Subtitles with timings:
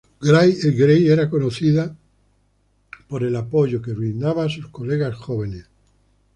[0.19, 1.95] Gray era conocida
[3.07, 5.65] por el apoyo que brindaba a sus colegas jóvenes.